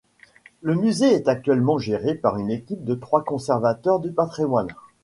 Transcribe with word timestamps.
Le 0.63 0.73
musée 0.73 1.13
est 1.13 1.27
actuellement 1.27 1.77
géré 1.77 2.15
par 2.15 2.37
une 2.39 2.49
équipe 2.49 2.83
de 2.83 2.95
trois 2.95 3.23
conservateurs 3.23 3.99
du 3.99 4.11
patrimoine. 4.11 4.69